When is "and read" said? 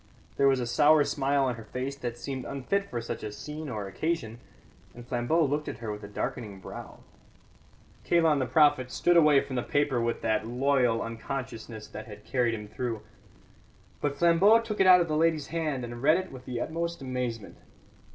15.85-16.17